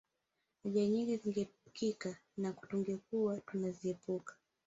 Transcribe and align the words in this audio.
Ajali 0.65 0.87
nyingine 0.89 1.17
zingeepukika 1.17 2.17
na 2.37 2.53
tungekuwa 2.53 3.39
tunaziepuka 3.39 4.35